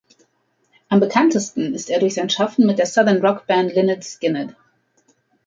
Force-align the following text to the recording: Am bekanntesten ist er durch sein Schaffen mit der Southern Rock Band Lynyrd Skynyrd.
Am 0.89 0.99
bekanntesten 0.99 1.75
ist 1.75 1.91
er 1.91 1.99
durch 1.99 2.15
sein 2.15 2.27
Schaffen 2.31 2.65
mit 2.65 2.79
der 2.79 2.87
Southern 2.87 3.23
Rock 3.23 3.45
Band 3.45 3.75
Lynyrd 3.75 4.03
Skynyrd. 4.03 4.55